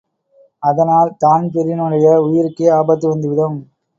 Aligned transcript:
அதனால் 0.63 1.11
தான்பிரீனுடைய 1.25 2.07
உயிருக்கே 2.21 2.67
ஆபத்து 2.71 3.07
வந்துவிடும். 3.09 3.59